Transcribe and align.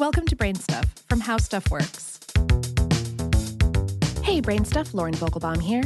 Welcome 0.00 0.26
to 0.26 0.36
Brain 0.36 0.54
Stuff 0.54 0.84
from 1.08 1.18
How 1.18 1.38
Stuff 1.38 1.72
Works. 1.72 2.20
Hey, 4.22 4.40
Brain 4.40 4.64
Stuff, 4.64 4.94
Lauren 4.94 5.12
Vogelbaum 5.12 5.60
here. 5.60 5.82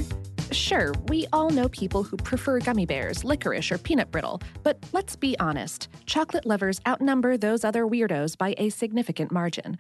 Sure, 0.51 0.93
we 1.09 1.27
all 1.33 1.49
know 1.49 1.67
people 1.71 2.03
who 2.03 2.19
prefer 2.19 2.59
gummy 2.59 2.85
bears, 2.85 3.25
licorice, 3.25 3.73
or 3.73 3.79
peanut 3.79 4.11
brittle, 4.11 4.43
but 4.63 4.77
let's 4.93 5.17
be 5.17 5.35
honest. 5.41 5.89
Chocolate 6.05 6.45
lovers 6.45 6.79
outnumber 6.87 7.39
those 7.39 7.65
other 7.65 7.87
weirdos 7.87 8.37
by 8.37 8.55
a 8.59 8.69
significant 8.69 9.33
margin. 9.33 9.79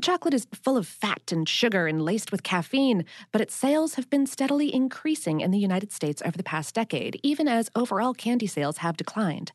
Chocolate 0.00 0.34
is 0.34 0.46
full 0.54 0.76
of 0.76 0.86
fat 0.86 1.32
and 1.32 1.48
sugar 1.48 1.88
and 1.88 2.04
laced 2.04 2.30
with 2.30 2.44
caffeine, 2.44 3.04
but 3.32 3.40
its 3.40 3.52
sales 3.52 3.96
have 3.96 4.08
been 4.08 4.26
steadily 4.26 4.72
increasing 4.72 5.40
in 5.40 5.50
the 5.50 5.58
United 5.58 5.90
States 5.90 6.22
over 6.24 6.36
the 6.36 6.44
past 6.44 6.72
decade, 6.72 7.18
even 7.24 7.48
as 7.48 7.68
overall 7.74 8.14
candy 8.14 8.46
sales 8.46 8.76
have 8.76 8.96
declined. 8.96 9.50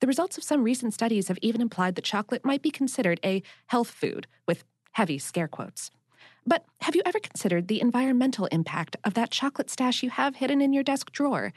The 0.00 0.06
results 0.06 0.38
of 0.38 0.44
some 0.44 0.64
recent 0.64 0.94
studies 0.94 1.28
have 1.28 1.38
even 1.42 1.60
implied 1.60 1.94
that 1.94 2.04
chocolate 2.04 2.42
might 2.42 2.62
be 2.62 2.70
considered 2.70 3.20
a 3.22 3.42
health 3.66 3.90
food, 3.90 4.26
with 4.46 4.64
heavy 4.92 5.18
scare 5.18 5.48
quotes. 5.48 5.90
But 6.46 6.64
have 6.80 6.96
you 6.96 7.02
ever 7.04 7.20
considered 7.20 7.68
the 7.68 7.82
environmental 7.82 8.46
impact 8.46 8.96
of 9.04 9.12
that 9.14 9.30
chocolate 9.30 9.68
stash 9.68 10.02
you 10.02 10.08
have 10.08 10.36
hidden 10.36 10.62
in 10.62 10.72
your 10.72 10.82
desk 10.82 11.12
drawer? 11.12 11.52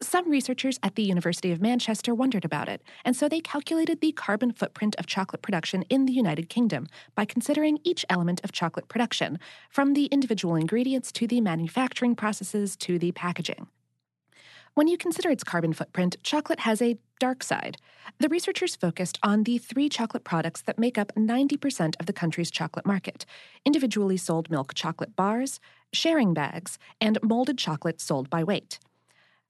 Some 0.00 0.30
researchers 0.30 0.78
at 0.84 0.94
the 0.94 1.02
University 1.02 1.50
of 1.50 1.60
Manchester 1.60 2.14
wondered 2.14 2.44
about 2.44 2.68
it, 2.68 2.80
and 3.04 3.16
so 3.16 3.28
they 3.28 3.40
calculated 3.40 4.00
the 4.00 4.12
carbon 4.12 4.52
footprint 4.52 4.94
of 4.96 5.06
chocolate 5.06 5.42
production 5.42 5.82
in 5.90 6.06
the 6.06 6.12
United 6.12 6.48
Kingdom 6.48 6.86
by 7.16 7.24
considering 7.24 7.80
each 7.82 8.06
element 8.08 8.40
of 8.44 8.52
chocolate 8.52 8.86
production, 8.86 9.38
from 9.68 9.94
the 9.94 10.06
individual 10.06 10.54
ingredients 10.54 11.10
to 11.12 11.26
the 11.26 11.40
manufacturing 11.40 12.14
processes 12.14 12.76
to 12.76 13.00
the 13.00 13.10
packaging. 13.12 13.66
When 14.74 14.86
you 14.86 14.96
consider 14.96 15.30
its 15.30 15.42
carbon 15.42 15.72
footprint, 15.72 16.16
chocolate 16.22 16.60
has 16.60 16.80
a 16.80 16.96
dark 17.18 17.42
side. 17.42 17.76
The 18.18 18.28
researchers 18.28 18.76
focused 18.76 19.18
on 19.22 19.42
the 19.42 19.58
three 19.58 19.88
chocolate 19.88 20.22
products 20.22 20.62
that 20.62 20.78
make 20.78 20.96
up 20.96 21.12
90% 21.16 21.94
of 21.98 22.06
the 22.06 22.12
country's 22.12 22.52
chocolate 22.52 22.86
market 22.86 23.26
individually 23.64 24.16
sold 24.16 24.48
milk 24.48 24.72
chocolate 24.74 25.16
bars, 25.16 25.58
sharing 25.92 26.32
bags, 26.34 26.78
and 27.00 27.18
molded 27.22 27.58
chocolate 27.58 28.00
sold 28.00 28.30
by 28.30 28.44
weight. 28.44 28.78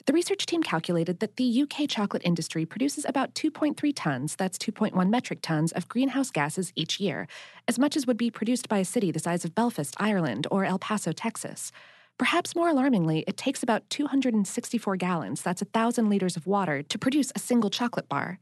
The 0.07 0.15
research 0.15 0.47
team 0.47 0.63
calculated 0.63 1.21
that 1.21 1.37
the 1.37 1.63
UK 1.63 1.87
chocolate 1.87 2.23
industry 2.25 2.65
produces 2.65 3.05
about 3.05 3.35
2.3 3.35 3.93
tons, 3.95 4.35
that's 4.35 4.57
2.1 4.57 5.11
metric 5.11 5.41
tons, 5.43 5.71
of 5.73 5.89
greenhouse 5.89 6.31
gases 6.31 6.73
each 6.75 6.99
year, 6.99 7.29
as 7.69 7.79
much 7.79 7.95
as 7.95 8.07
would 8.07 8.17
be 8.17 8.31
produced 8.31 8.69
by 8.69 8.79
a 8.79 8.85
city 8.87 9.11
the 9.13 9.19
size 9.19 9.45
of 9.45 9.55
Belfast, 9.55 9.95
Ireland, 9.99 10.47
or 10.51 10.65
El 10.65 10.79
Paso, 10.79 11.13
Texas. 11.13 11.71
Perhaps 12.21 12.55
more 12.55 12.69
alarmingly, 12.69 13.25
it 13.27 13.39
takes 13.39 13.63
about 13.63 13.89
264 13.89 14.97
gallons, 14.97 15.41
that's 15.41 15.63
1,000 15.63 16.11
liters 16.11 16.37
of 16.37 16.47
water, 16.47 16.83
to 16.83 16.99
produce 16.99 17.33
a 17.35 17.39
single 17.39 17.71
chocolate 17.71 18.11
bar. 18.11 18.39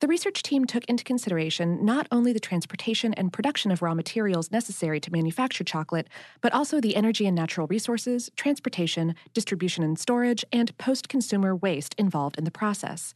The 0.00 0.06
research 0.06 0.42
team 0.42 0.64
took 0.64 0.86
into 0.86 1.04
consideration 1.04 1.84
not 1.84 2.06
only 2.10 2.32
the 2.32 2.40
transportation 2.40 3.12
and 3.12 3.30
production 3.30 3.70
of 3.70 3.82
raw 3.82 3.92
materials 3.92 4.50
necessary 4.50 5.00
to 5.00 5.12
manufacture 5.12 5.64
chocolate, 5.64 6.08
but 6.40 6.54
also 6.54 6.80
the 6.80 6.96
energy 6.96 7.26
and 7.26 7.36
natural 7.36 7.66
resources, 7.66 8.30
transportation, 8.36 9.14
distribution 9.34 9.84
and 9.84 9.98
storage, 9.98 10.42
and 10.50 10.76
post 10.78 11.10
consumer 11.10 11.54
waste 11.54 11.94
involved 11.98 12.38
in 12.38 12.44
the 12.44 12.50
process. 12.50 13.12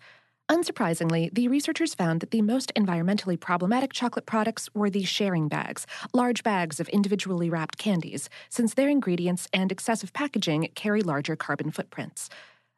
Unsurprisingly, 0.51 1.29
the 1.35 1.47
researchers 1.47 1.95
found 1.95 2.21
that 2.21 2.31
the 2.31 2.41
most 2.41 2.73
environmentally 2.75 3.39
problematic 3.39 3.93
chocolate 3.93 4.25
products 4.25 4.71
were 4.75 4.89
the 4.89 5.05
sharing 5.05 5.47
bags, 5.47 5.87
large 6.15 6.43
bags 6.43 6.81
of 6.81 6.89
individually 6.89 7.51
wrapped 7.51 7.77
candies, 7.77 8.31
since 8.49 8.73
their 8.73 8.89
ingredients 8.89 9.47
and 9.53 9.71
excessive 9.71 10.15
packaging 10.15 10.71
carry 10.75 11.03
larger 11.03 11.37
carbon 11.37 11.71
footprints. 11.71 12.31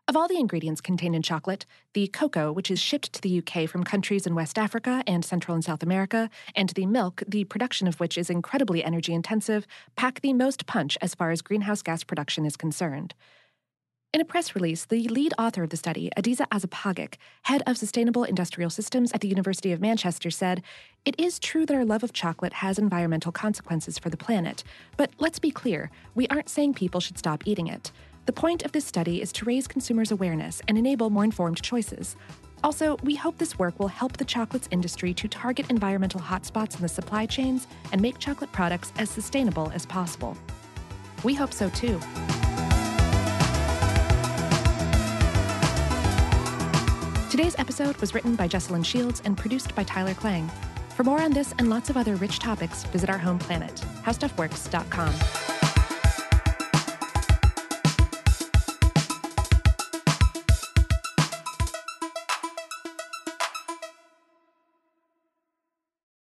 Of 0.08 0.16
all 0.16 0.26
the 0.26 0.40
ingredients 0.40 0.80
contained 0.80 1.14
in 1.14 1.22
chocolate, 1.22 1.64
the 1.94 2.08
cocoa, 2.08 2.50
which 2.50 2.72
is 2.72 2.80
shipped 2.80 3.12
to 3.12 3.20
the 3.20 3.38
UK 3.38 3.68
from 3.68 3.84
countries 3.84 4.26
in 4.26 4.34
West 4.34 4.58
Africa 4.58 5.04
and 5.06 5.24
Central 5.24 5.54
and 5.54 5.64
South 5.64 5.84
America, 5.84 6.28
and 6.56 6.70
the 6.70 6.86
milk, 6.86 7.22
the 7.28 7.44
production 7.44 7.86
of 7.86 8.00
which 8.00 8.18
is 8.18 8.30
incredibly 8.30 8.82
energy 8.82 9.14
intensive, 9.14 9.68
pack 9.94 10.22
the 10.22 10.32
most 10.32 10.66
punch 10.66 10.98
as 11.00 11.14
far 11.14 11.30
as 11.30 11.40
greenhouse 11.40 11.82
gas 11.82 12.02
production 12.02 12.44
is 12.44 12.56
concerned. 12.56 13.14
In 14.12 14.20
a 14.20 14.24
press 14.24 14.56
release, 14.56 14.86
the 14.86 15.06
lead 15.06 15.32
author 15.38 15.62
of 15.62 15.70
the 15.70 15.76
study, 15.76 16.10
Adisa 16.16 16.44
Azapagic, 16.48 17.14
head 17.42 17.62
of 17.64 17.78
Sustainable 17.78 18.24
Industrial 18.24 18.68
Systems 18.68 19.12
at 19.12 19.20
the 19.20 19.28
University 19.28 19.70
of 19.70 19.80
Manchester, 19.80 20.32
said, 20.32 20.64
It 21.04 21.14
is 21.16 21.38
true 21.38 21.64
that 21.64 21.76
our 21.76 21.84
love 21.84 22.02
of 22.02 22.12
chocolate 22.12 22.54
has 22.54 22.76
environmental 22.76 23.30
consequences 23.30 24.00
for 24.00 24.10
the 24.10 24.16
planet, 24.16 24.64
but 24.96 25.12
let's 25.20 25.38
be 25.38 25.52
clear, 25.52 25.92
we 26.16 26.26
aren't 26.26 26.48
saying 26.48 26.74
people 26.74 26.98
should 26.98 27.18
stop 27.18 27.44
eating 27.46 27.68
it. 27.68 27.92
The 28.26 28.32
point 28.32 28.64
of 28.64 28.72
this 28.72 28.84
study 28.84 29.22
is 29.22 29.30
to 29.30 29.44
raise 29.44 29.68
consumers' 29.68 30.10
awareness 30.10 30.60
and 30.66 30.76
enable 30.76 31.08
more 31.08 31.22
informed 31.22 31.62
choices. 31.62 32.16
Also, 32.64 32.96
we 33.04 33.14
hope 33.14 33.38
this 33.38 33.60
work 33.60 33.78
will 33.78 33.86
help 33.86 34.16
the 34.16 34.24
chocolates 34.24 34.66
industry 34.72 35.14
to 35.14 35.28
target 35.28 35.70
environmental 35.70 36.20
hotspots 36.20 36.74
in 36.74 36.82
the 36.82 36.88
supply 36.88 37.26
chains 37.26 37.68
and 37.92 38.02
make 38.02 38.18
chocolate 38.18 38.50
products 38.50 38.92
as 38.98 39.08
sustainable 39.08 39.70
as 39.72 39.86
possible. 39.86 40.36
We 41.22 41.32
hope 41.32 41.52
so 41.52 41.70
too. 41.70 42.00
Today's 47.50 47.60
episode 47.62 47.96
was 47.96 48.14
written 48.14 48.36
by 48.36 48.46
Jesslyn 48.46 48.84
Shields 48.84 49.22
and 49.24 49.36
produced 49.36 49.74
by 49.74 49.82
Tyler 49.82 50.14
Klang. 50.14 50.48
For 50.90 51.02
more 51.02 51.20
on 51.20 51.32
this 51.32 51.52
and 51.58 51.68
lots 51.68 51.90
of 51.90 51.96
other 51.96 52.14
rich 52.14 52.38
topics, 52.38 52.84
visit 52.84 53.10
our 53.10 53.18
home 53.18 53.40
planet, 53.40 53.74
howstuffworks.com. 54.04 55.49